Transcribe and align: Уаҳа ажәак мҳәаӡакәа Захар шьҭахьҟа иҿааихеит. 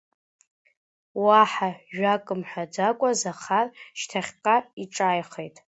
Уаҳа 1.23 1.69
ажәак 1.69 2.27
мҳәаӡакәа 2.39 3.09
Захар 3.21 3.65
шьҭахьҟа 3.99 4.55
иҿааихеит. 4.83 5.55